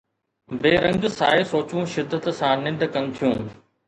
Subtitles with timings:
[0.61, 3.39] بي رنگ سائي سوچون شدت سان ننڊ ڪن ٿيون